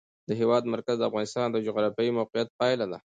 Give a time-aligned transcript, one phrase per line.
[0.27, 2.99] د هېواد مرکز د افغانستان د جغرافیایي موقیعت پایله ده.